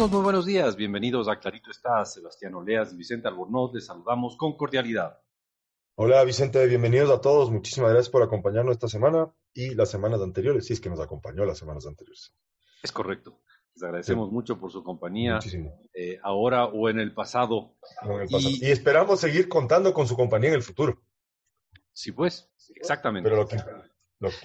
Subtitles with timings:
[0.00, 0.76] Amigos, muy buenos días.
[0.76, 2.02] Bienvenidos a Clarito está.
[2.06, 3.74] Sebastián Oleas y Vicente Albornoz.
[3.74, 5.20] Les saludamos con cordialidad.
[5.94, 7.50] Hola Vicente, bienvenidos a todos.
[7.50, 11.44] Muchísimas gracias por acompañarnos esta semana y las semanas anteriores, si es que nos acompañó
[11.44, 12.34] las semanas anteriores.
[12.82, 13.42] Es correcto.
[13.74, 15.34] Les agradecemos mucho por su compañía.
[15.34, 15.78] Muchísimo.
[15.92, 17.76] Eh, ahora o en el pasado.
[18.30, 18.70] Y...
[18.70, 20.98] esperamos seguir contando con su compañía en el futuro.
[21.92, 23.28] Sí, pues, exactamente.
[23.28, 23.46] Pero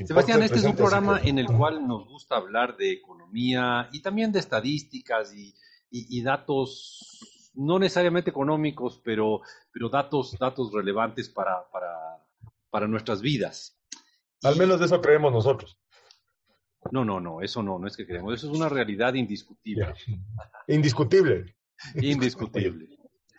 [0.06, 4.32] Sebastián, este es un programa en el cual nos gusta hablar de economía y también
[4.32, 5.34] de estadísticas
[5.92, 12.24] y datos no necesariamente económicos, pero, pero datos, datos relevantes para, para,
[12.70, 13.78] para nuestras vidas.
[14.44, 15.78] Al menos de eso creemos nosotros.
[16.92, 19.94] No, no, no, eso no, no es que creemos, eso es una realidad indiscutible.
[20.68, 21.56] Indiscutible.
[21.96, 22.88] Indiscutible.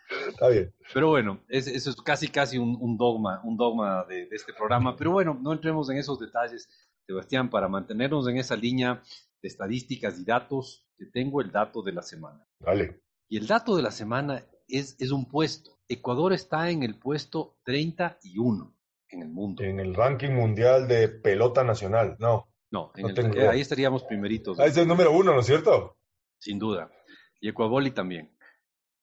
[0.29, 0.73] Está bien.
[0.93, 4.95] Pero bueno, eso es casi, casi un, dogma, un dogma de, de, este programa.
[4.95, 6.69] Pero bueno, no entremos en esos detalles,
[7.07, 9.01] Sebastián, para mantenernos en esa línea
[9.41, 12.45] de estadísticas y datos, te tengo el dato de la semana.
[12.59, 13.01] Vale.
[13.29, 15.79] Y el dato de la semana es, es un puesto.
[15.87, 18.77] Ecuador está en el puesto 31
[19.09, 19.63] en el mundo.
[19.63, 22.49] En el ranking mundial de pelota nacional, no.
[22.69, 24.59] No, en el, ahí estaríamos primeritos.
[24.59, 25.97] Ahí es el número uno, ¿no es cierto?
[26.37, 26.91] Sin duda.
[27.39, 28.37] Y Ecuaboli también.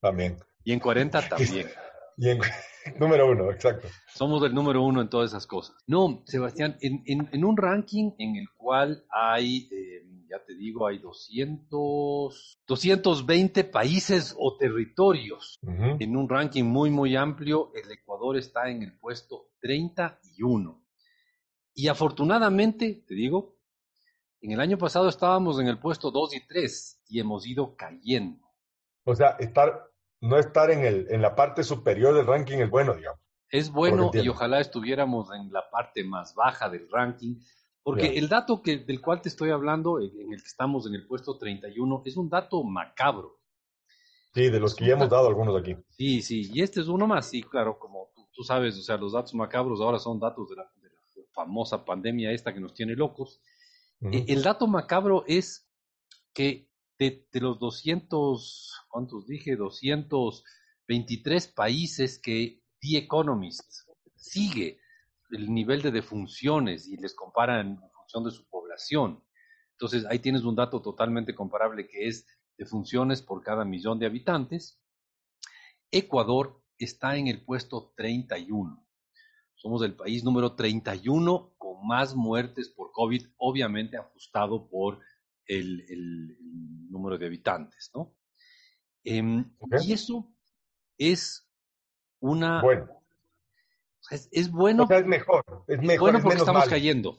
[0.01, 0.39] También.
[0.65, 1.69] Y en 40 también.
[2.17, 2.41] Y en
[3.01, 3.89] número uno, exacto.
[4.15, 5.77] Somos el número uno en todas esas cosas.
[5.87, 10.05] No, Sebastián, en, en, un ranking en el cual hay eh,
[10.35, 15.61] ya te digo, hay 200, 220 países o territorios.
[15.63, 20.83] En un ranking muy, muy amplio, el Ecuador está en el puesto 31.
[21.75, 23.57] Y afortunadamente, te digo,
[24.41, 28.45] en el año pasado estábamos en el puesto 2 y 3 y hemos ido cayendo.
[29.05, 32.95] O sea, estar, no estar en, el, en la parte superior del ranking es bueno,
[32.95, 33.21] digamos.
[33.51, 37.37] Es bueno y ojalá estuviéramos en la parte más baja del ranking,
[37.83, 41.07] porque el dato que, del cual te estoy hablando, en el que estamos en el
[41.07, 43.39] puesto 31, es un dato macabro.
[44.35, 45.77] Sí, de los que ya hemos dado algunos aquí.
[45.91, 49.13] Sí, sí, y este es uno más, sí, claro, como tú, sabes, o sea, los
[49.13, 50.71] datos macabros ahora son datos de la,
[51.33, 53.41] famosa pandemia esta que nos tiene locos.
[54.01, 55.69] E, el dato macabro es
[56.33, 56.69] que
[56.99, 59.57] de, los 200, ¿cuántos dije?
[59.57, 64.81] 223 países que The Economist sigue
[65.31, 69.23] el nivel de defunciones y les comparan en función de su población.
[69.73, 74.81] Entonces, ahí tienes un dato totalmente comparable que es defunciones por cada millón de habitantes.
[75.91, 78.87] Ecuador está en el puesto 31.
[79.55, 85.01] Somos el país número 31 con más muertes por COVID, obviamente ajustado por
[85.47, 86.37] el,
[86.91, 88.15] número de habitantes, ¿no?
[89.03, 90.33] Em, y eso
[90.97, 91.49] es
[92.21, 92.89] una bueno.
[94.11, 94.87] Es, bueno.
[94.89, 95.45] es mejor.
[95.67, 96.13] Es mejor.
[96.13, 97.19] Bueno porque estamos cayendo.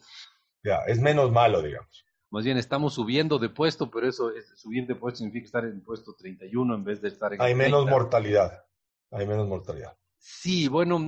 [0.64, 2.06] Ya, es menos malo, digamos.
[2.30, 5.84] Más bien estamos subiendo de puesto, pero eso, es, subir de puesto significa estar en
[5.84, 8.66] puesto 31 en vez de estar en Hay menos mortalidad.
[9.12, 9.98] Hay menos mortalidad.
[10.18, 11.00] Sí, bueno,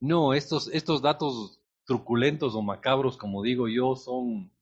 [0.00, 4.52] no, estos, estos datos truculentos o macabros, como digo yo, son,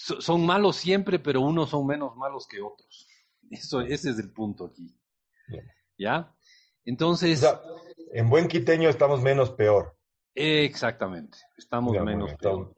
[0.00, 3.06] son malos siempre, pero unos son menos malos que otros.
[3.50, 4.96] Eso, ese es el punto aquí.
[5.98, 6.34] ¿Ya?
[6.84, 7.44] Entonces...
[8.12, 9.96] en buen quiteño estamos menos peor.
[10.34, 12.72] Exactamente, estamos menos peor.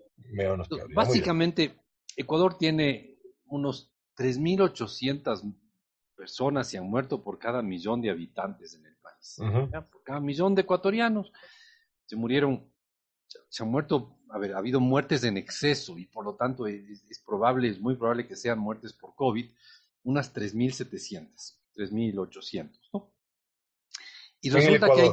[0.95, 1.79] Básicamente,
[2.17, 5.55] Ecuador tiene unos 3.800
[6.17, 9.39] personas se han muerto por cada millón de habitantes en el país.
[9.91, 11.33] Por cada millón de ecuatorianos
[12.07, 12.71] se murieron,
[13.49, 17.05] se han muerto, a ver, ha habido muertes en exceso y por lo tanto es,
[17.09, 19.51] es probable, es muy probable que sean muertes por COVID,
[20.05, 23.13] unas 3.700, 3.800, ¿no?
[24.41, 25.11] Y resulta que hay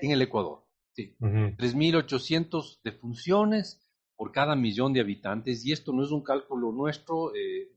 [0.00, 3.80] en el Ecuador, sí, 3.800 defunciones
[4.16, 7.34] por cada millón de habitantes, y esto no es un cálculo nuestro.
[7.34, 7.70] Eh,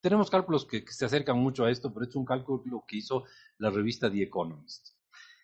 [0.00, 3.24] tenemos cálculos que, se acercan mucho a esto, pero es un cálculo que hizo
[3.58, 4.88] la revista The Economist.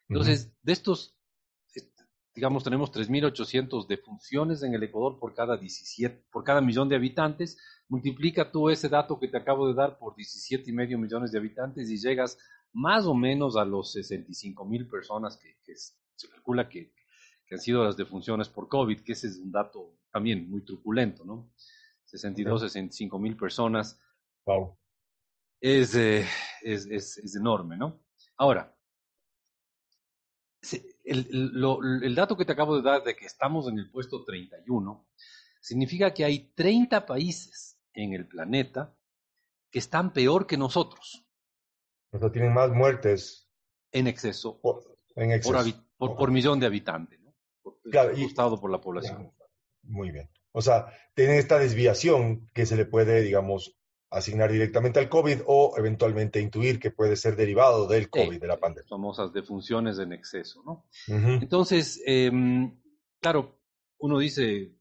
[0.09, 1.17] Entonces, de estos,
[2.34, 7.58] digamos, tenemos 3.800 defunciones en el Ecuador por cada, 17, por cada millón de habitantes.
[7.88, 11.38] Multiplica tú ese dato que te acabo de dar por 17 y medio millones de
[11.38, 12.38] habitantes y llegas
[12.73, 16.93] más o menos a los 65 mil personas que, se calcula que,
[17.50, 21.52] han sido las defunciones por COVID, que ese es un dato también muy truculento, ¿no?
[22.06, 24.00] 62, 65 mil personas.
[24.46, 24.78] Wow.
[25.61, 26.26] Es, eh,
[26.62, 28.00] es, es, enorme, ¿no?
[28.38, 28.75] Ahora,
[31.04, 31.26] el,
[32.02, 35.06] el, dato que te acabo de dar de que estamos en el puesto 31
[35.60, 38.96] significa que hay 30 países en el planeta
[39.70, 41.25] que están peor que nosotros.
[42.10, 43.49] O sea, tienen más muertes.
[43.90, 44.60] En exceso.
[44.60, 44.82] Por,
[45.16, 45.87] en exceso.
[45.96, 47.34] Por, millón de habitantes, ¿no?
[47.90, 49.32] claro, y, por la población.
[49.82, 50.28] Muy bien.
[50.52, 53.78] O sea, tienen esta desviación que se le puede, digamos,
[54.12, 58.59] asignar directamente al COVID o eventualmente intuir que puede ser derivado del COVID, de la
[58.59, 58.88] pandemia.
[58.88, 60.87] Famosas defunciones en exceso, ¿no?
[61.09, 62.79] Entonces, em,
[63.20, 63.59] claro,
[63.99, 64.76] uno dice,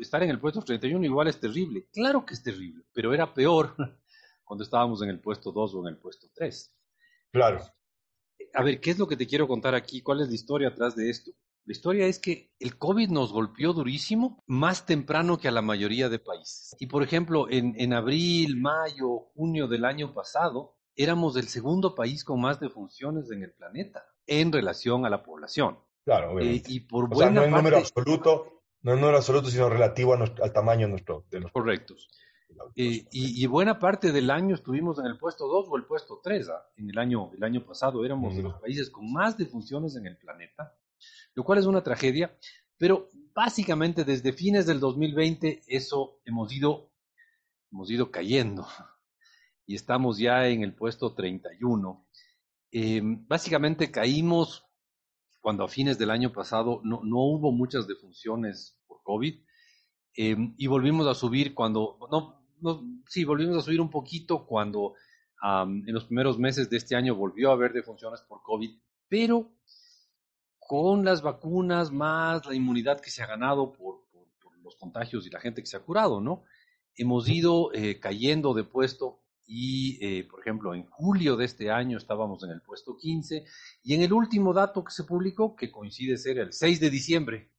[0.00, 1.88] estar en el puesto 31 igual es terrible.
[1.90, 3.74] Claro que es terrible, pero era peor
[4.44, 6.74] cuando estábamos en el puesto 2 o en el puesto 3.
[7.32, 7.64] Claro.
[8.54, 10.02] A ver, ¿qué es lo que te quiero contar aquí?
[10.02, 11.30] ¿Cuál es la historia atrás de esto?
[11.68, 16.08] La historia es que el COVID nos golpeó durísimo más temprano que a la mayoría
[16.08, 16.74] de países.
[16.80, 22.40] Y por ejemplo, en, abril, mayo, junio del año pasado, éramos el segundo país con
[22.40, 25.78] más defunciones en el planeta en relación a la población.
[26.06, 26.72] Claro, eh, obviamente.
[26.72, 30.88] y por buena no en número absoluto, no en número absoluto, sino relativo al tamaño
[30.88, 32.08] nuestro, de los Correctos.
[32.76, 36.48] Eh, y, buena parte del año estuvimos en el puesto 2 o el puesto 3.
[36.48, 36.66] ¿ah?
[36.78, 40.16] En el año, el año pasado éramos de los países con más defunciones en el
[40.16, 40.74] planeta
[41.34, 42.36] lo cual es una tragedia,
[42.76, 46.90] pero básicamente desde fines del 2020 eso hemos ido,
[47.70, 48.66] hemos ido cayendo
[49.66, 52.06] y estamos ya en el puesto 31.
[52.72, 54.64] Eh, básicamente caímos
[55.40, 59.34] cuando a fines del año pasado no, no hubo muchas defunciones por COVID
[60.16, 64.94] eh, y volvimos a subir cuando, no, no, sí, volvimos a subir un poquito cuando
[65.40, 68.76] en los primeros meses de este año volvió a haber defunciones por COVID,
[69.08, 69.52] pero
[70.68, 74.06] con las vacunas más la inmunidad que se ha ganado por,
[74.62, 76.44] los contagios y la gente que se ha curado, ¿no?
[76.94, 81.96] Hemos ido eh, cayendo de puesto y, eh, por ejemplo, en julio de este año
[81.96, 83.46] estábamos en el puesto 15
[83.82, 87.50] y en el último dato que se publicó, que coincide ser el 6 de diciembre,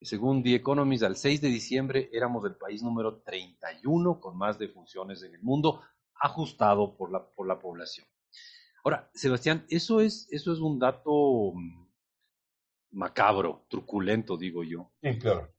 [0.00, 5.22] según The Economist, al 6 de diciembre éramos el país número 31 con más defunciones
[5.22, 5.80] en el mundo,
[6.16, 8.04] ajustado por la, por la población.
[8.82, 11.85] Ahora, Sebastián, eso es, eso es un dato mm,
[12.90, 14.92] macabro, truculento, digo yo.
[15.02, 15.52] Sí, claro.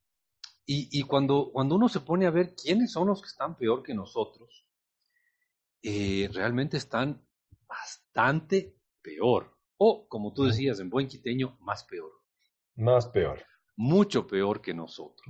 [0.70, 3.94] Y, cuando, cuando uno se pone a ver quiénes son los que están peor que
[3.94, 4.66] nosotros,
[5.82, 7.26] eh, realmente están
[7.66, 9.56] bastante peor.
[9.78, 12.12] O, como tú decías, en buen quiteño, más peor.
[12.74, 13.42] Más peor.
[13.76, 15.26] Mucho peor que nosotros.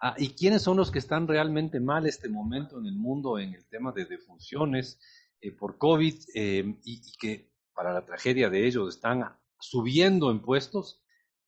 [0.00, 3.54] Ah, ¿Y quiénes son los que están realmente mal este momento en el mundo en
[3.54, 5.00] el tema de defunciones
[5.40, 9.24] eh, por COVID eh, y, y, que para la tragedia de ellos están
[9.58, 11.01] subiendo impuestos?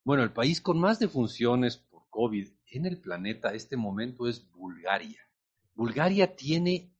[0.05, 4.47] Bueno, el país con más defunciones por COVID en el planeta a este momento es
[4.51, 5.19] Bulgaria.
[5.73, 6.93] Bulgaria tiene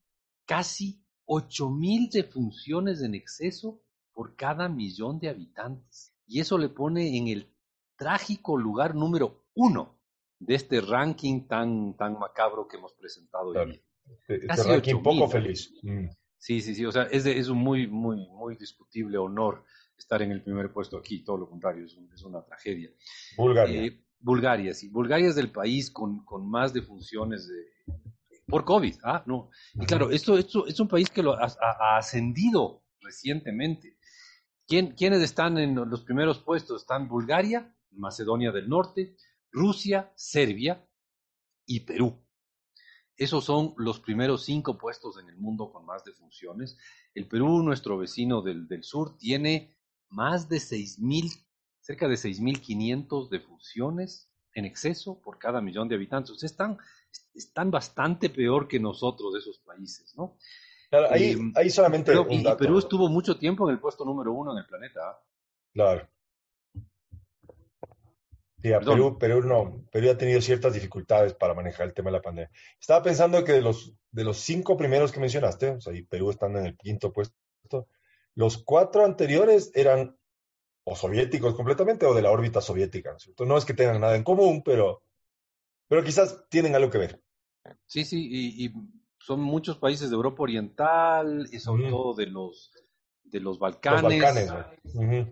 [0.44, 3.80] casi 8.000 defunciones en exceso
[4.12, 6.12] por cada millón de habitantes.
[6.26, 7.48] Y eso le pone en el
[7.96, 10.00] trágico lugar número uno
[10.40, 13.80] de este ranking tan, tan macabro que hemos presentado hoy
[14.26, 15.72] Este, este ranking poco feliz.
[15.82, 16.08] Mm.
[16.38, 16.84] Sí, sí, sí.
[16.84, 19.64] O sea, es, es un muy, muy, muy discutible honor
[19.96, 22.90] estar en el primer puesto aquí, todo lo contrario, es, una tragedia.
[23.36, 23.84] Bulgaria.
[23.84, 24.88] Eh, Bulgaria, sí.
[24.88, 28.04] Bulgaria es el país con, con más defunciones de,
[28.46, 28.96] por COVID.
[29.02, 29.50] Ah, no.
[29.74, 33.98] Y claro, esto, esto es un país que lo ha, ascendido recientemente.
[34.66, 36.82] ¿Quién, ¿Quiénes están en los primeros puestos?
[36.82, 39.16] Están Bulgaria, Macedonia del Norte,
[39.50, 40.84] Rusia, Serbia
[41.66, 42.22] y Perú.
[43.16, 46.76] Esos son los primeros cinco puestos en el mundo con más defunciones.
[47.14, 49.75] El Perú, nuestro vecino del, del sur, tiene
[50.10, 51.44] más de 6.000,
[51.80, 56.32] cerca de 6.500 defunciones en exceso por cada millón de habitantes.
[56.32, 56.78] O sea, están,
[57.34, 60.36] están bastante peor que nosotros, esos países, ¿no?
[60.88, 62.12] Claro, ahí, eh, solamente.
[62.30, 65.00] y, Perú estuvo mucho tiempo en el puesto número uno en el planeta.
[65.02, 65.18] ¿ah?
[65.72, 66.08] Claro.
[68.62, 72.22] Sí, Perú, Perú no, Perú ha tenido ciertas dificultades para manejar el tema de la
[72.22, 72.50] pandemia.
[72.80, 76.30] Estaba pensando que de los, de los cinco primeros que mencionaste, o sea, y Perú
[76.30, 77.36] estando en el quinto puesto,
[78.36, 80.16] los cuatro anteriores eran
[80.84, 83.44] o soviéticos completamente o de la órbita soviética, ¿cierto?
[83.44, 85.02] No es que tengan nada en común, pero,
[85.88, 87.22] pero quizás tienen algo que ver.
[87.86, 88.72] Sí, sí, y,
[89.18, 92.70] son muchos países de Europa Oriental y sobre todo de los
[93.24, 94.22] de los Balcanes.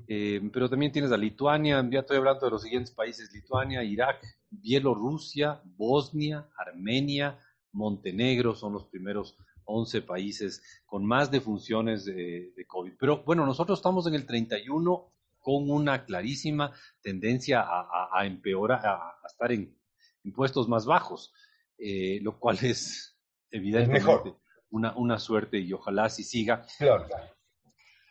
[0.08, 4.20] Eh, pero también tienes a Lituania, ya estoy hablando de los siguientes países, Lituania, Irak,
[4.50, 7.38] Bielorrusia, Bosnia, Armenia,
[7.70, 12.92] Montenegro son los primeros 11 países con más defunciones de, de COVID.
[12.98, 19.52] Pero bueno, nosotros estamos en el 31 con una clarísima tendencia a, empeorar, a, estar
[19.52, 19.78] en,
[20.22, 21.34] impuestos más bajos,
[21.76, 23.14] eh, lo cual es
[23.50, 24.34] evidentemente
[24.70, 26.66] una, una suerte y ojalá así siga.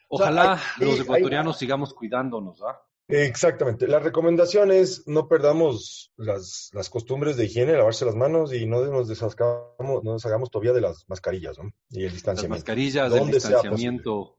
[0.09, 2.61] Ojalá los ecuatorianos sigamos cuidándonos.
[2.61, 2.79] ¿ah?
[3.07, 3.87] Exactamente.
[3.87, 8.83] La recomendación es no perdamos las, las costumbres de higiene, lavarse las manos y no
[8.85, 11.71] nos deshagamos, no nos hagamos todavía de las mascarillas ¿no?
[11.89, 12.55] y el distanciamiento.
[12.55, 14.37] Las mascarillas, el distanciamiento.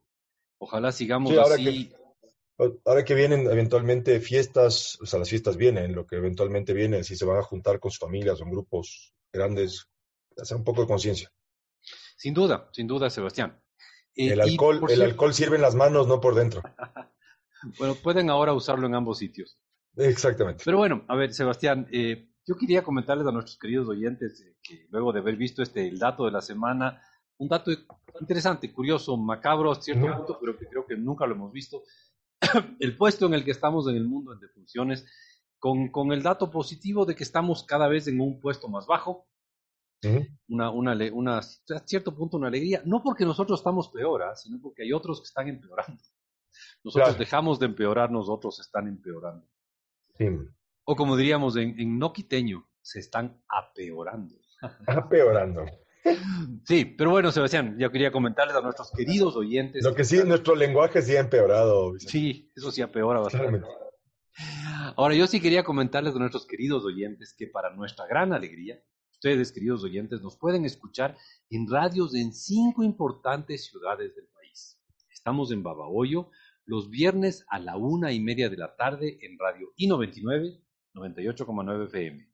[0.59, 1.93] Ojalá sigamos así.
[2.85, 7.17] ahora que vienen eventualmente fiestas, o sea, las fiestas vienen, lo que eventualmente viene, si
[7.17, 9.89] se van a juntar con sus familias o en grupos grandes,
[10.39, 11.31] hacer un poco de conciencia.
[12.17, 13.61] Sin duda, sin duda, Sebastián.
[14.17, 16.63] Eh, el alcohol, el alcohol sirve en las manos, no por dentro.
[17.79, 19.59] bueno, pueden ahora usarlo en ambos sitios.
[19.97, 20.63] Exactamente.
[20.65, 24.87] Pero bueno, a ver, Sebastián, eh, yo quería comentarles a nuestros queridos oyentes eh, que
[24.91, 27.01] luego de haber visto este el dato de la semana,
[27.39, 27.71] un dato
[28.21, 31.83] interesante, curioso, macabro a cierto punto, pero que creo que nunca lo hemos visto,
[32.81, 35.07] el puesto en el que estamos en el mundo en defunciones,
[35.59, 39.27] con, con el dato positivo de que estamos cada vez en un puesto más bajo,
[40.49, 41.43] una, una, una, a
[41.87, 44.37] cierto punto una alegría, no porque nosotros estamos peor, ¿ah?
[44.37, 46.03] sino porque hay otros que están empeorando.
[46.83, 49.47] Nosotros dejamos de empeorar, nosotros están empeorando.
[50.85, 54.37] O como diríamos en, en no quiteño, se están apeorando.
[54.87, 55.65] Apeorando.
[56.65, 59.83] Sí, pero bueno, Sebastián, yo quería comentarles a nuestros queridos oyentes.
[59.83, 61.99] Lo que sí, nuestro lenguaje sí ha empeorado.
[61.99, 63.67] Sí, eso sí empeora bastante.
[64.97, 69.51] Ahora, yo sí quería comentarles a nuestros queridos oyentes que para nuestra gran alegría, ustedes,
[69.51, 71.17] queridos oyentes, nos pueden escuchar
[71.49, 74.79] en radios en cinco importantes ciudades del país.
[75.11, 76.31] Estamos en Babahoyo
[76.67, 80.61] los viernes a la una y media de la tarde en Radio I99,
[80.95, 82.29] 98,9 FM.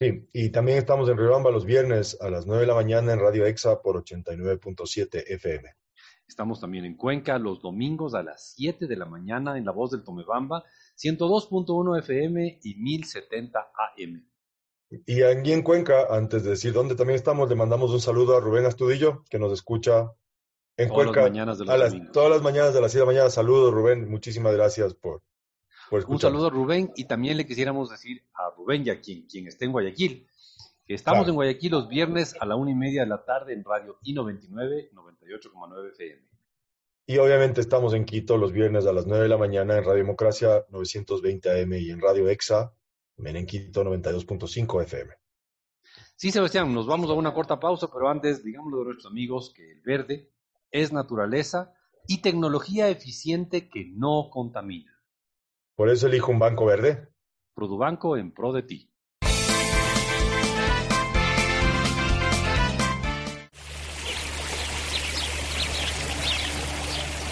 [0.00, 3.18] Sí, y también estamos en Riobamba los viernes a las 9 de la mañana en
[3.18, 5.74] Radio EXA por 89.7 FM.
[6.28, 9.90] Estamos también en Cuenca los domingos a las 7 de la mañana en La Voz
[9.90, 10.62] del Tomebamba,
[10.96, 14.28] 102.1 FM y 1070 AM.
[15.06, 18.40] Y aquí en Cuenca, antes de decir dónde también estamos, le mandamos un saludo a
[18.40, 20.12] Rubén Astudillo, que nos escucha
[20.78, 21.20] en todas Cuenca.
[21.20, 23.30] Las mañanas de las, todas las mañanas de las 7 de la mañana.
[23.30, 24.08] Saludos, Rubén.
[24.08, 25.22] Muchísimas gracias por,
[25.90, 29.26] por Un saludo a Rubén y también le quisiéramos decir a Rubén y a quien,
[29.26, 30.26] quien esté en Guayaquil,
[30.86, 33.64] que estamos en Guayaquil los viernes a la una y media de la tarde en
[33.64, 36.22] Radio I99, 98,9 FM.
[37.06, 40.02] Y obviamente estamos en Quito los viernes a las 9 de la mañana en Radio
[40.02, 42.72] Democracia 920 AM y en Radio EXA
[43.16, 45.14] Menenquito 92.5 FM.
[46.14, 49.72] Sí, Sebastián, nos vamos a una corta pausa, pero antes, digámoslo a nuestros amigos que
[49.72, 50.30] el verde
[50.70, 51.72] es naturaleza
[52.06, 54.92] y tecnología eficiente que no contamina.
[55.76, 57.08] Por eso elijo un banco verde.
[57.54, 58.90] Produbanco en pro de ti.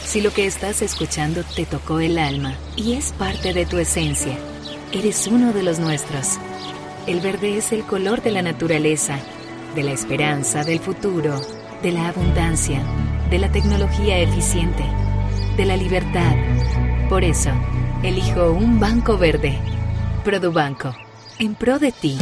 [0.04, 4.36] Si lo que estás escuchando te tocó el alma y es parte de tu esencia,
[4.92, 6.38] Eres uno de los nuestros.
[7.08, 9.18] El verde es el color de la naturaleza,
[9.74, 11.40] de la esperanza, del futuro,
[11.82, 12.82] de la abundancia,
[13.30, 14.84] de la tecnología eficiente,
[15.56, 16.34] de la libertad.
[17.08, 17.50] Por eso,
[18.02, 19.58] elijo un banco verde.
[20.24, 20.94] Produbanco,
[21.38, 22.18] en pro de ti.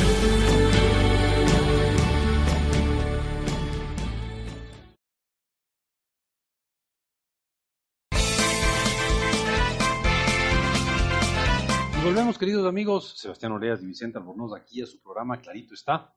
[12.15, 13.19] volvemos, queridos amigos.
[13.19, 16.13] Sebastián Oreas y Vicente Albornoz aquí a su programa Clarito está.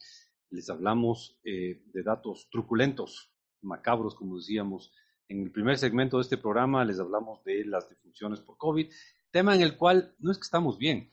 [0.52, 3.32] Les hablamos eh, de datos truculentos,
[3.68, 4.92] macabros, como decíamos.
[5.30, 8.90] En el primer segmento de este programa les hablamos de las defunciones por COVID,
[9.30, 11.12] tema en el cual no es que estamos bien,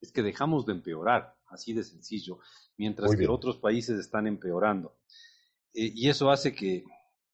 [0.00, 2.38] es que dejamos de empeorar, así de sencillo,
[2.76, 4.98] mientras que otros países están empeorando.
[5.72, 6.84] Eh, y eso hace que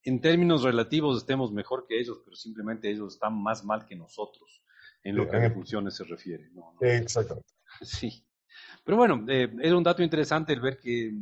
[0.04, 4.62] en términos relativos estemos mejor que ellos, pero simplemente ellos están más mal que nosotros
[5.04, 6.50] en lo que a funciones se refiere.
[6.52, 6.74] ¿no?
[6.80, 7.48] Exactamente.
[7.82, 8.24] Sí.
[8.84, 11.12] Pero bueno, eh, es un dato interesante el ver que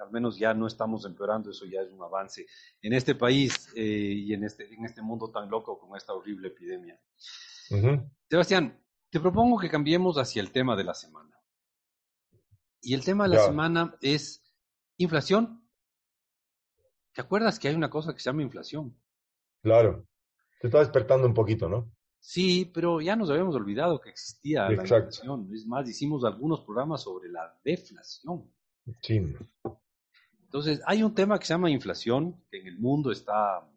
[0.00, 2.46] al menos ya no estamos empeorando, eso ya es un avance
[2.82, 6.48] en este país eh, y en este, en este mundo tan loco con esta horrible
[6.48, 6.98] epidemia.
[8.28, 11.36] Sebastián, te propongo que cambiemos hacia el tema de la semana.
[12.82, 14.42] Y el tema de la semana es
[14.96, 15.68] inflación.
[17.12, 18.96] ¿Te acuerdas que hay una cosa que se llama inflación?
[19.62, 20.06] Claro.
[20.60, 21.92] Te está despertando un poquito, ¿no?
[22.18, 25.48] Sí, pero ya nos habíamos olvidado que existía la inflación.
[25.52, 28.52] Es más, hicimos algunos programas sobre la deflación.
[29.02, 29.20] Sí.
[30.50, 33.70] Entonces, hay un tema que se llama inflación, que en el mundo está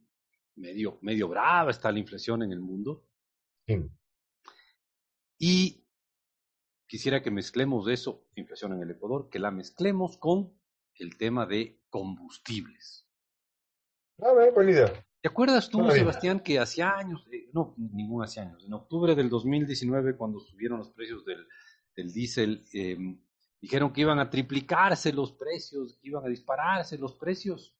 [0.55, 3.05] medio, medio brava, está la inflación en el mundo.
[3.67, 3.75] Sí.
[5.37, 5.85] Y
[6.87, 10.51] quisiera que mezclemos eso, inflación en el Ecuador, que la mezclemos con
[10.95, 13.07] el tema de combustibles.
[14.23, 15.05] A ver, buena idea.
[15.21, 19.29] ¿Te acuerdas tú, Sebastián, que hacía años, eh, no, ningún hace años, en octubre del
[19.29, 21.47] 2019, cuando subieron los precios del,
[21.95, 23.22] del diésel, em,
[23.63, 27.73] dijeron que iban a triplicarse los precios, que iban a dispararse los precios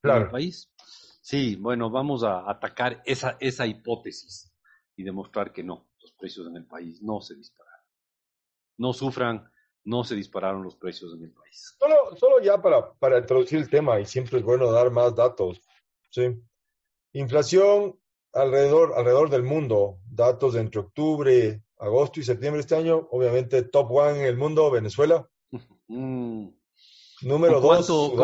[0.00, 0.20] claro.
[0.20, 0.72] en el país?
[1.20, 4.50] Sí, bueno, vamos a atacar esa, esa hipótesis
[4.96, 7.84] y demostrar que no, los precios en el país no se dispararon.
[8.78, 9.52] No sufran,
[9.84, 11.76] no se dispararon los precios en el país.
[11.78, 15.60] Solo, solo ya para, para introducir el tema, y siempre es bueno dar más datos,
[16.08, 16.42] ¿sí?
[17.12, 18.00] Inflación
[18.32, 23.90] alrededor, alrededor del mundo, datos entre octubre, agosto y septiembre de este año, obviamente top
[23.90, 25.28] one en el mundo, Venezuela.
[25.88, 26.46] Mm.
[27.22, 28.14] Número dos, ¿con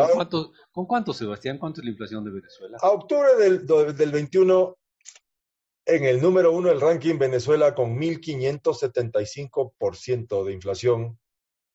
[0.71, 1.59] ¿Con cuánto, Sebastián?
[1.59, 2.79] ¿Cuánto es la inflación de Venezuela?
[2.81, 4.75] A octubre del, del 21,
[5.85, 11.19] en el número uno del ranking, Venezuela con 1.575% de inflación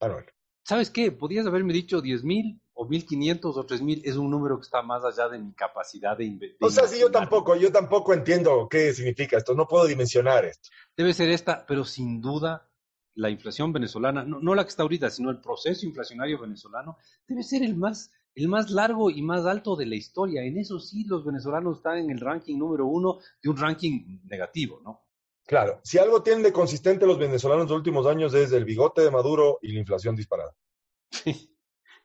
[0.01, 0.27] anual.
[0.65, 1.13] ¿Sabes qué?
[1.13, 4.03] Podías haberme dicho 10.000 o 1.500 o 3.000.
[4.05, 6.59] Es un número que está más allá de mi capacidad de invertir.
[6.61, 9.55] O sea, sí, yo tampoco, yo tampoco entiendo qué significa esto.
[9.55, 10.69] No puedo dimensionar esto.
[10.97, 12.69] Debe ser esta, pero sin duda
[13.17, 16.99] la inflación venezolana, no, no la que está ahorita, sino el proceso inflacionario venezolano,
[17.29, 20.43] debe ser el más el más largo y más alto de la historia.
[20.43, 24.81] En eso sí, los venezolanos están en el ranking número uno de un ranking negativo,
[24.83, 25.03] ¿no?
[25.47, 29.03] Claro, si algo tienen de consistente los venezolanos en los últimos años es el bigote
[29.03, 30.57] de Maduro y la inflación disparada.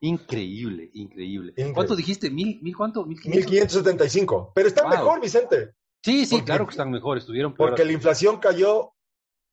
[0.02, 2.30] Increíble, increíble, ¿Cuánto dijiste?
[2.30, 3.06] ¿Mil, mil cuánto?
[3.06, 4.52] ¿Mil quinientos setenta y cinco.
[4.56, 5.76] Pero están mejor, Vicente.
[6.04, 8.94] Sí, sí, claro que están mejor, estuvieron Porque la inflación cayó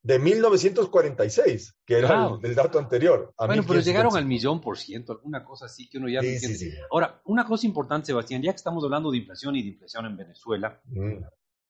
[0.01, 3.33] de 1946, que era el, dato anterior.
[3.37, 6.77] bueno, pero llegaron al millón por ciento, alguna cosa así que uno ya no entiende.
[6.89, 10.15] Ahora, una cosa importante, Sebastián, ya que estamos hablando de inflación y de inflación en
[10.15, 11.25] Venezuela, mm.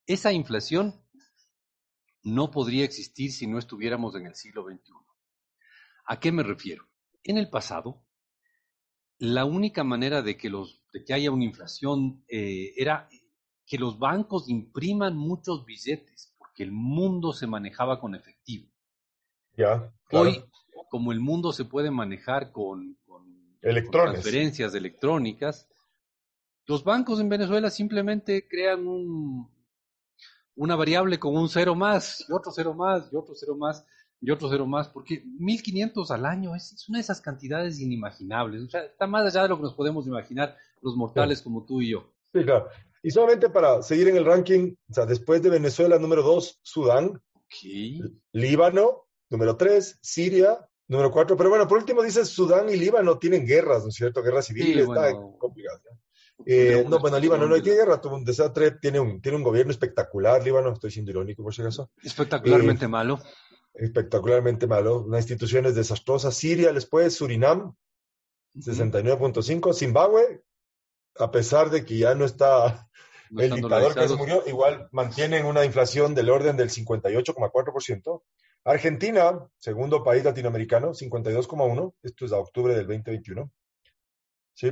[0.05, 1.01] esa inflación
[2.21, 4.93] no podría existir si no estuviéramos en el siglo XXI.
[6.05, 6.87] ¿A qué me refiero?
[7.23, 8.05] En el pasado,
[9.19, 13.09] la única manera de que, los, de que haya una inflación eh, era
[13.65, 18.67] que los bancos impriman muchos billetes que el mundo se manejaba con efectivo.
[19.55, 20.43] Ya, Hoy,
[20.89, 22.97] como el mundo se puede manejar con,
[23.91, 25.67] transferencias electrónicas,
[26.65, 29.49] los bancos en Venezuela simplemente crean un,
[30.55, 33.85] una variable con un cero más, y otro cero más, y otro cero más,
[34.21, 38.63] y otro cero más, porque 1.500 al año es, una de esas cantidades inimaginables.
[38.63, 41.81] O sea, está más allá de lo que nos podemos imaginar los mortales como tú
[41.81, 42.13] y yo.
[42.33, 42.67] Sí, claro.
[43.03, 47.21] Y solamente para seguir en el ranking, o sea, después de Venezuela, número dos, Sudán.
[48.33, 51.37] Líbano, número tres, Siria, número cuatro.
[51.37, 54.21] Pero bueno, por último dice Sudán y Líbano tienen guerras, ¿no es cierto?
[54.21, 55.79] Guerras civiles, está complicado.
[56.45, 59.71] Eh, no, bueno, Líbano no tiene guerra, tuvo un desastre, tiene un, tiene un gobierno
[59.71, 61.89] espectacular, Líbano, estoy siendo irónico por si acaso.
[62.03, 63.19] Espectacularmente eh, malo.
[63.77, 66.31] Espectacularmente malo, una institución es desastrosa.
[66.31, 67.75] Siria después, Surinam,
[68.55, 70.41] 69.5, Zimbabue,
[71.19, 72.89] a pesar de que ya no está
[73.37, 78.23] el dictador que se murió, igual mantienen una inflación del orden del 58,4%.
[78.63, 81.93] Argentina, segundo país latinoamericano, 52,1%.
[82.01, 83.51] Esto es a octubre del 2021.
[84.55, 84.71] ¿Sí?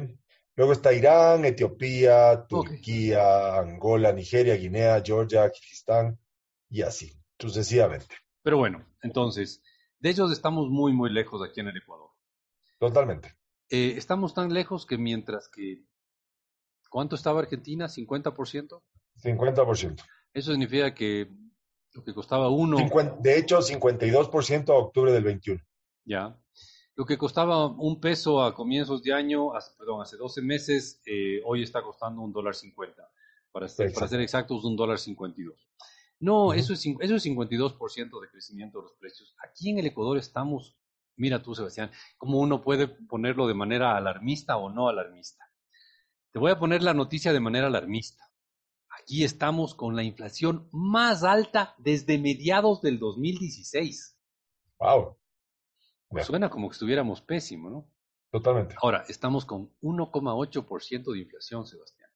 [0.56, 6.18] Luego está Irán, Etiopía, Turquía, Angola, Nigeria, Guinea, Georgia, Kirguistán
[6.70, 8.25] y así, sucesivamente.
[8.46, 9.62] Pero bueno, entonces,
[10.00, 12.12] de ellos estamos muy, muy lejos aquí en el Ecuador.
[12.80, 13.36] Totalmente.
[13.70, 15.84] Eh, estamos tan lejos que mientras que
[16.96, 17.88] ¿Cuánto estaba Argentina?
[17.88, 18.82] ¿50%?
[19.22, 20.04] 50%.
[20.34, 21.30] Eso significa que
[21.92, 22.78] lo que costaba uno...
[23.20, 25.62] de hecho, 52% a octubre del 21.
[26.06, 26.40] Ya.
[26.96, 31.64] Lo que costaba un peso a comienzos de año, perdón, hace 12 meses, eh, hoy
[31.64, 33.06] está costando un dólar 50.
[33.52, 35.68] Para, ser, para ser exactos, un dólar 52.
[36.20, 39.36] No, eso, es, eso es 52% de crecimiento de los precios.
[39.48, 40.78] Aquí en el Ecuador estamos,
[41.18, 45.46] mira tú, Sebastián, cómo uno puede ponerlo de manera alarmista o no alarmista.
[46.32, 48.24] Te voy a poner la noticia de manera alarmista.
[49.02, 54.18] Aquí estamos con la inflación más alta desde mediados del 2016.
[54.80, 55.18] Wow.
[56.08, 57.92] Pues suena como que estuviéramos pésimo, ¿no?
[58.32, 58.76] Totalmente.
[58.82, 62.10] Ahora, estamos con 1,8% de inflación, Sebastián.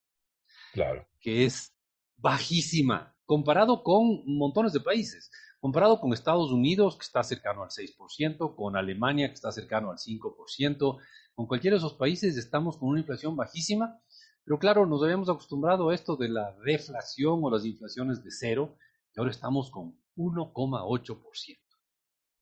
[0.74, 1.08] Claro.
[1.20, 1.76] Que es
[2.18, 5.30] bajísima comparado con montones de países.
[5.60, 9.98] Comparado con Estados Unidos, que está cercano al 6%, con Alemania, que está cercano al
[9.98, 10.98] 5%,
[11.36, 14.02] con cualquiera de esos países estamos con una inflación bajísima
[14.50, 18.78] pero claro, nos habíamos acostumbrado a esto de la deflación o las inflaciones de cero,
[19.14, 21.60] y ahora estamos con 1,8%.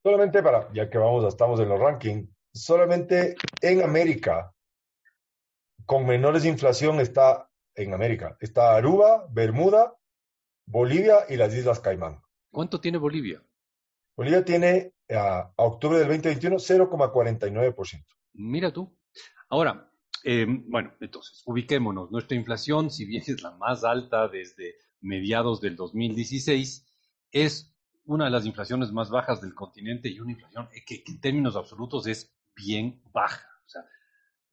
[0.04, 4.54] Solamente para, ya que vamos, estamos en los rankings, solamente en América,
[5.86, 8.38] con menores inflación está en América.
[8.40, 9.94] Está Aruba, Bermuda,
[10.68, 12.22] Bolivia y las Islas Caimán.
[12.52, 13.42] ¿Cuánto tiene Bolivia?
[14.16, 18.06] Bolivia tiene a, a octubre del 2021 0,49%.
[18.34, 18.96] Mira tú.
[19.50, 19.90] Ahora,
[20.24, 22.12] Em, bueno, entonces, ubiquémonos.
[22.12, 26.86] Nuestra inflación, si bien es la más alta desde mediados del 2016,
[27.32, 27.74] es
[28.06, 32.08] una de las inflaciones más bajas del continente y una inflación que, en términos absolutos
[32.08, 33.48] es bien baja.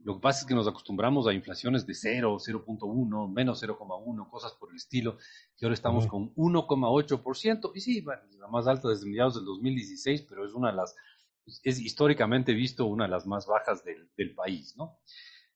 [0.05, 4.53] Lo que pasa es que nos acostumbramos a inflaciones de 0, 0.1, menos 0,1, cosas
[4.53, 5.17] por el estilo,
[5.59, 10.27] y ahora estamos con 1,8%, y sí, bueno, la más alta desde mediados del 2016,
[10.29, 10.95] pero es una de las,
[11.63, 14.99] es históricamente visto una de las más bajas del, del país, ¿no?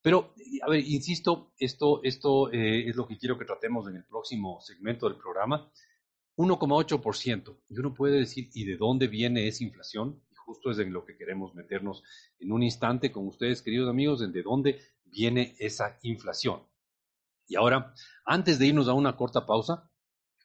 [0.01, 0.33] Pero,
[0.63, 4.61] a ver, insisto, esto, esto eh, es lo que quiero que tratemos en el próximo
[4.61, 5.71] segmento del programa.
[6.37, 7.59] 1,8%.
[7.69, 10.23] Y uno puede decir, ¿y de dónde viene esa inflación?
[10.49, 12.03] Justo es en lo que queremos meternos
[12.39, 16.67] en un instante con ustedes, queridos amigos, en de dónde viene esa inflación.
[17.47, 17.93] Y ahora,
[18.25, 19.91] antes de irnos a una corta pausa,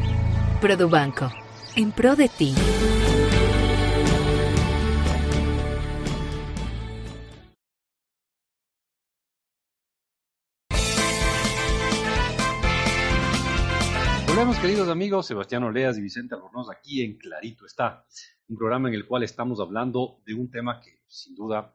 [0.62, 1.31] Produbanco,
[1.75, 2.55] en pro de ti.
[14.61, 18.05] Queridos amigos, Sebastián Oleas y Vicente Albornoz aquí en Clarito está,
[18.49, 21.73] un programa en el cual estamos hablando de un tema que sin duda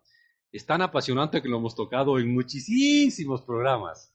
[0.52, 4.14] es tan apasionante que lo hemos tocado en muchísimos programas.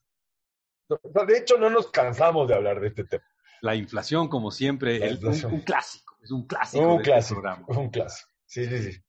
[0.88, 3.24] De hecho, no nos cansamos de hablar de este tema.
[3.62, 7.66] La inflación, como siempre, es un, clásico, es un clásico un de este programa.
[7.68, 9.00] Un clásico, sí, sí, sí.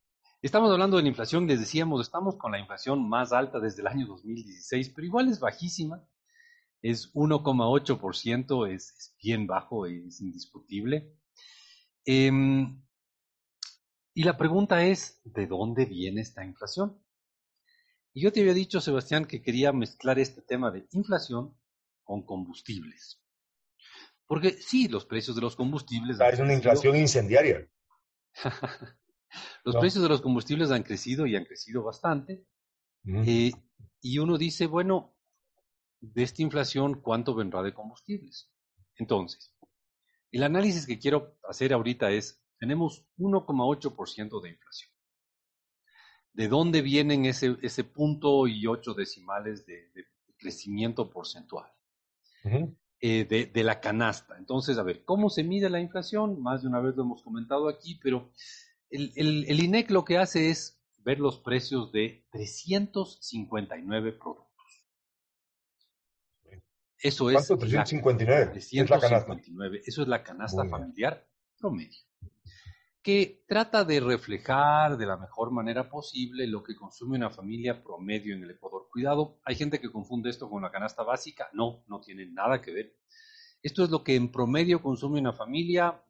[0.41, 3.89] Estamos hablando de la inflación, les decíamos, estamos con la inflación más alta desde el
[3.89, 6.03] año 2016, pero igual es bajísima
[6.83, 11.15] es 1,8%, es, es, bien bajo, es indiscutible.
[12.05, 12.83] Em,
[14.15, 17.03] y la pregunta es, ¿de dónde viene esta inflación?
[18.13, 21.57] Y yo te había dicho, Sebastián, que quería mezclar este tema de inflación
[22.03, 23.23] con combustibles.
[24.27, 26.19] Porque sí, los precios de los combustibles...
[26.21, 27.69] es una inflación incendiaria.
[29.65, 32.47] los precios de los combustibles han crecido y han crecido bastante.
[33.05, 33.53] Eh,
[34.01, 35.17] y uno dice, bueno,
[36.01, 38.51] de esta inflación, ¿cuánto vendrá de combustibles?
[38.97, 39.53] Entonces,
[40.33, 44.91] el análisis que quiero hacer ahorita es, tenemos 1,8% de inflación.
[46.33, 49.91] ¿De dónde vienen ese, ese punto y ocho decimales de,
[50.39, 51.71] crecimiento porcentual?
[53.01, 54.37] Eh, de, la canasta.
[54.39, 56.41] Entonces, a ver, ¿cómo se mide la inflación?
[56.41, 58.31] Más de una vez lo hemos comentado aquí, pero
[58.91, 64.50] el, el INEC lo que hace es ver los precios de 359 productos.
[67.03, 67.47] Eso es.
[67.47, 69.81] 359.
[69.85, 71.27] Eso es la canasta familiar
[71.59, 71.99] promedio.
[73.03, 78.35] Que trata de reflejar de la mejor manera posible lo que consume una familia promedio
[78.35, 78.89] en el Ecuador.
[78.93, 81.49] Cuidado, hay gente que confunde esto con la canasta básica.
[81.55, 82.97] No, no tiene nada que ver.
[83.63, 86.03] Esto es lo que en promedio consume una familia,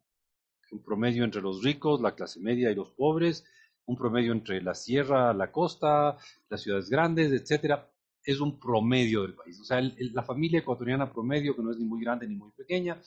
[0.72, 3.44] un promedio entre los ricos, la clase media y los pobres,
[3.86, 6.16] un promedio entre la sierra, la costa,
[6.48, 7.89] las ciudades grandes, etcétera
[8.24, 9.58] es un promedio del país.
[9.60, 13.00] O sea, la familia ecuatoriana promedio, que no es ni muy grande ni muy pequeña,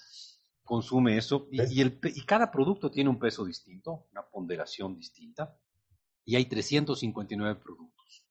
[0.63, 5.57] consume eso y, el, y cada producto tiene un peso distinto, una ponderación distinta,
[6.25, 8.25] y hay 359 productos.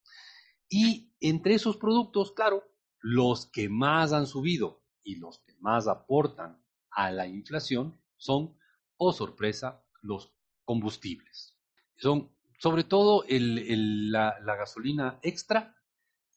[0.69, 2.65] Y entre esos productos, claro,
[3.01, 8.57] los que más han subido y los que más aportan a la inflación son,
[8.97, 11.59] oh sorpresa, los combustibles.
[11.97, 15.77] Son sobre todo la, la gasolina extra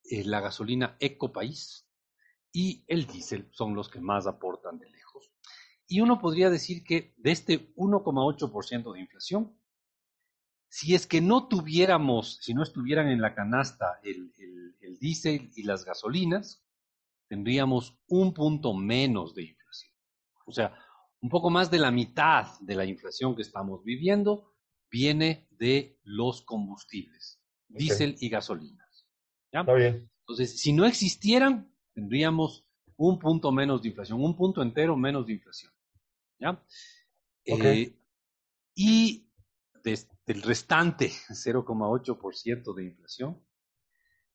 [0.09, 1.87] eh, la gasolina Ecopaís
[2.51, 5.31] y el diésel son los que más aportan de lejos.
[5.87, 9.59] Y uno podría decir que de este 1,8% de inflación,
[10.69, 14.33] si es que no tuviéramos, si no estuvieran en la canasta el,
[14.81, 16.63] el diésel y las gasolinas,
[17.27, 19.93] tendríamos un punto menos de inflación.
[20.45, 20.77] O sea,
[21.21, 24.53] un poco más de la mitad de la inflación que estamos viviendo
[24.91, 28.84] viene de los combustibles, diésel y gasolina.
[29.61, 30.09] Está bien.
[30.21, 32.65] Entonces, si no existieran, tendríamos
[32.97, 35.71] un punto menos de inflación, un punto entero menos de inflación.
[36.39, 36.63] ¿Ya?
[37.45, 37.95] Eh,
[38.73, 39.29] y
[39.83, 43.41] del restante 0,8% de inflación,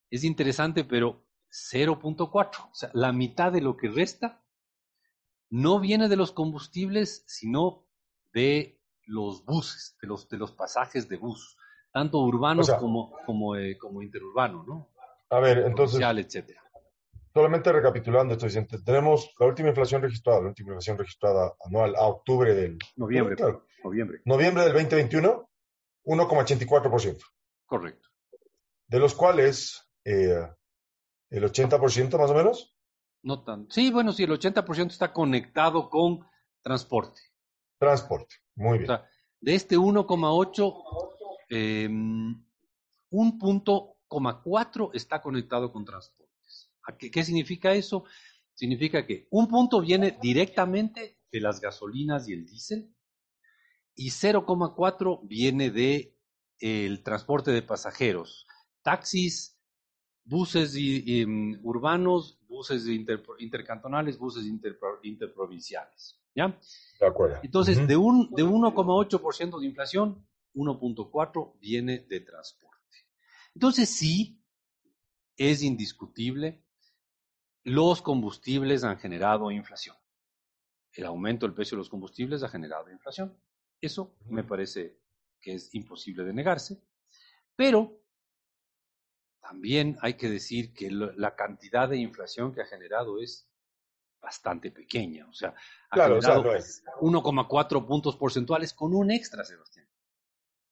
[0.09, 4.41] es interesante, pero 0.4, o sea, la mitad de lo que resta
[5.49, 7.85] no viene de los combustibles, sino
[8.33, 11.57] de los buses, de los, de los pasajes de bus,
[11.91, 14.89] tanto urbanos como, como, eh, como interurbanos, ¿no?
[15.31, 15.99] A ver, entonces.
[16.01, 16.61] etcétera.
[17.33, 18.47] Solamente recapitulando esto,
[18.83, 22.77] tenemos la última inflación registrada, la última inflación registrada anual a octubre del...
[22.97, 23.37] Noviembre,
[23.81, 24.21] noviembre.
[24.25, 25.49] Noviembre del 2021,
[26.03, 27.23] 1,84%.
[27.65, 28.09] Correcto.
[28.87, 30.45] De los cuales eh,
[31.29, 32.75] el 80% más o menos.
[33.23, 33.73] No tanto.
[33.73, 36.27] Sí, bueno, sí, el 80% está conectado con
[36.61, 37.21] transporte.
[37.79, 38.91] Transporte, muy bien.
[38.91, 40.73] O sea, de este 1,8,
[41.47, 42.45] em,
[43.11, 44.00] un punto
[44.43, 46.71] cuatro está conectado con transportes.
[46.97, 48.05] ¿Qué, ¿Qué significa eso?
[48.53, 52.93] Significa que un punto viene directamente de las gasolinas y el diésel
[53.95, 56.17] y 0,4 viene de
[56.59, 58.45] el transporte de pasajeros,
[58.83, 59.57] taxis,
[60.23, 62.85] buses y, mm, urbanos, buses
[63.39, 64.45] intercantonales, buses
[65.03, 66.19] interprovinciales.
[66.33, 66.57] ¿Ya?
[66.99, 67.39] De acuerdo.
[67.43, 72.70] Entonces, de, un, de 1,8% de inflación, 1,4% viene de transporte.
[73.55, 74.41] Entonces, sí,
[75.37, 76.63] es indiscutible,
[77.63, 79.95] los combustibles han generado inflación.
[80.93, 83.37] El aumento del precio de los combustibles ha generado inflación.
[83.79, 84.99] Eso me parece
[85.39, 86.81] que es imposible de negarse.
[87.55, 88.01] Pero
[89.41, 93.49] también hay que decir que la cantidad de inflación que ha generado es
[94.21, 95.27] bastante pequeña.
[95.27, 95.55] O sea,
[95.89, 96.43] ha generado
[97.01, 99.87] 1,4 puntos porcentuales con un extra, Sebastián.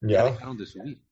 [0.02, 1.09] Ya, dejaron de subir.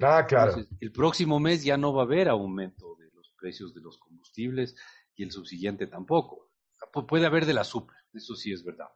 [0.00, 0.56] Ah, claro.
[0.80, 4.74] el próximo mes ya no va a haber aumento de los precios de los combustibles
[5.14, 6.50] y el subsiguiente tampoco.
[7.08, 8.88] puede haber de la super, eso sí es verdad.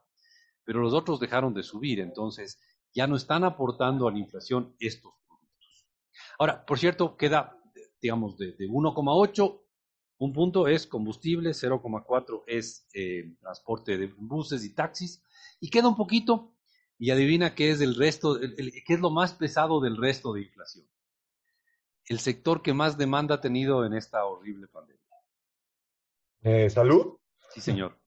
[0.63, 2.59] Pero los otros dejaron de subir, entonces
[2.93, 5.13] ya no están aportando a la inflación estos
[6.37, 7.57] Ahora, por cierto, queda,
[8.01, 9.61] digamos, de, 1,8,
[10.19, 15.23] un punto es combustible, 0,4 es eh, transporte de buses y taxis,
[15.59, 16.55] y queda un poquito,
[16.97, 20.88] y adivina qué es el resto, qué es lo más pesado del resto de inflación.
[22.09, 24.99] El sector que más demanda ha tenido en esta horrible pandemia.
[26.41, 27.17] Eh, ¿Salud?
[27.51, 27.99] Sí, señor.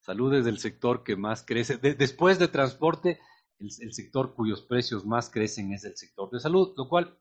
[0.00, 1.76] Salud es el sector que más crece.
[1.76, 3.20] después de transporte,
[3.60, 7.16] el, sector cuyos precios más crecen es el sector de salud, lo cual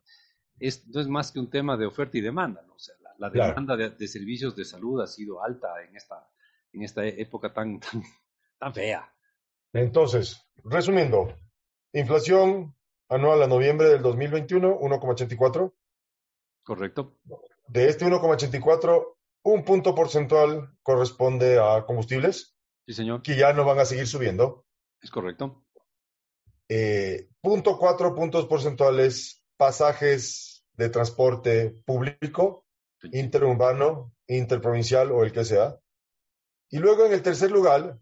[0.59, 2.63] es, no es más que un tema de oferta y demanda.
[2.65, 2.73] ¿no?
[2.73, 6.27] O sea, la, demanda de, servicios de salud ha sido alta en esta,
[6.73, 8.01] en esta época tan, tan,
[8.57, 9.13] tan fea.
[9.71, 11.31] Entonces, resumiendo,
[11.93, 12.75] inflación
[13.07, 15.73] anual a noviembre del 2021, 1,84.
[16.67, 17.17] Correcto.
[17.69, 22.57] De este 1,84, un punto porcentual corresponde a combustibles.
[22.85, 23.21] Sí, señor.
[23.21, 24.65] Que ya no van a seguir subiendo.
[25.01, 25.63] Es correcto.
[26.67, 32.65] Eh, punto cuatro puntos porcentuales pasajes de transporte público,
[33.13, 35.79] interurbano, interprovincial o el que sea.
[36.69, 37.97] Y luego en el tercer lugar,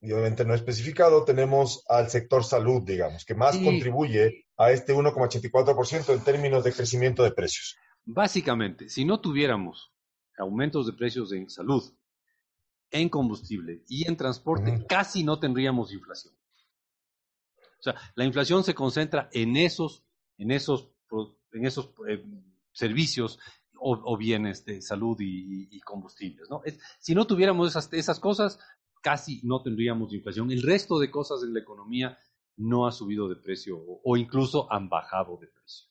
[0.00, 6.14] y obviamente no especificado, tenemos al sector salud, digamos, que más contribuye a este 1,84%
[6.14, 7.76] en términos de crecimiento de precios.
[8.04, 9.92] Básicamente, si no tuviéramos
[10.38, 11.82] aumentos de precios en salud,
[12.90, 16.34] en combustible y en transporte, casi no tendríamos inflación.
[17.78, 20.04] O sea, la inflación se concentra en esos,
[20.38, 20.94] en esos
[21.52, 22.22] en esos eh,
[22.72, 23.38] servicios
[23.86, 26.48] o, bienes de salud y, combustibles.
[26.48, 26.62] ¿no?
[26.98, 28.58] si no tuviéramos esas, esas cosas,
[29.02, 30.50] casi no tendríamos inflación.
[30.50, 32.16] El resto de cosas en la economía
[32.56, 35.86] no ha subido de precio o, incluso han bajado de precio.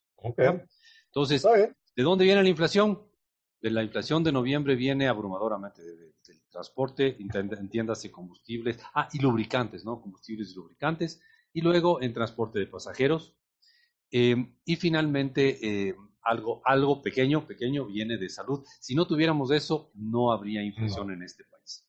[1.05, 1.45] Entonces,
[1.95, 3.01] ¿de dónde viene la inflación?
[3.61, 6.13] De la inflación de noviembre viene abrumadoramente del
[6.49, 10.01] transporte, entiéndase combustibles, ah, y lubricantes, ¿no?
[10.01, 11.21] Combustibles y lubricantes,
[11.53, 13.35] y luego en transporte de pasajeros,
[14.15, 18.63] Em, y finalmente, em, algo, algo pequeño, pequeño viene de salud.
[18.79, 21.83] Si no tuviéramos eso, no habría inflación en este país.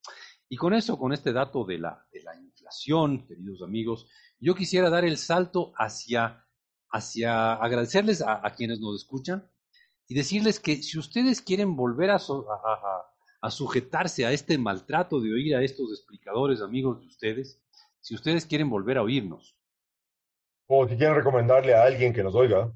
[0.49, 4.09] Y con eso, con este dato de la, de la inflación, queridos amigos,
[4.40, 6.47] yo quisiera dar el salto hacia,
[6.88, 9.47] hacia agradecerles a, quienes nos escuchan
[10.07, 12.19] y decirles que si ustedes quieren volver a,
[13.43, 17.61] a, sujetarse a este maltrato de oír a estos explicadores amigos de ustedes,
[18.01, 19.57] si ustedes quieren volver a oírnos,
[20.67, 22.73] o si quieren recomendarle a alguien que nos oiga.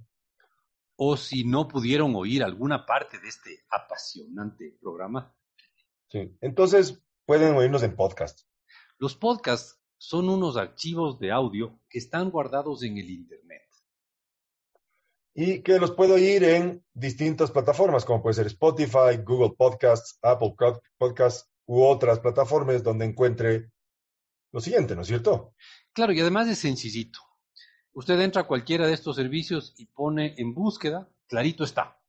[0.97, 5.35] O si no pudieron oír alguna parte de este apasionante programa.
[6.09, 8.41] Sí, entonces pueden oírnos en podcast.
[8.99, 13.68] Los podcasts son unos archivos de audio que están guardados en el Internet.
[15.41, 20.57] Y que los puedo oír en distintas plataformas, como puede ser Spotify, Google Podcasts, Apple
[20.99, 23.71] Podcasts u otras plataformas donde encuentre
[24.51, 25.55] lo siguiente, ¿no es cierto?
[25.93, 27.21] Claro, y además es sencillito.
[27.93, 32.01] Usted entra a cualquiera de estos servicios y pone en búsqueda, clarito está.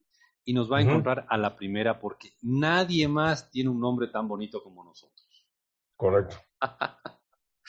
[0.44, 4.28] y nos va a encontrar a la primera porque nadie más tiene un nombre tan
[4.28, 5.46] bonito como nosotros.
[5.96, 6.36] Correcto.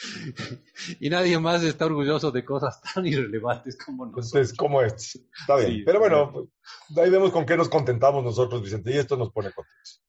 [1.01, 4.33] y nadie más está orgulloso de cosas tan irrelevantes como nosotros.
[4.33, 5.21] Entonces, como este.
[5.41, 5.83] Está bien.
[5.85, 6.49] Pero bueno,
[6.97, 10.03] ahí vemos con qué nos contentamos nosotros, Vicente, y esto nos pone contentos.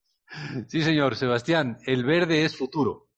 [0.70, 3.10] Sí, señor Sebastián, el verde es futuro,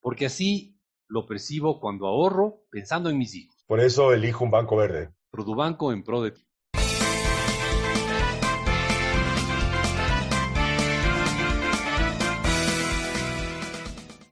[0.00, 3.62] porque así lo percibo cuando ahorro pensando en mis hijos.
[3.66, 5.12] Por eso elijo un banco verde.
[5.30, 6.46] Produbanco en pro de ti.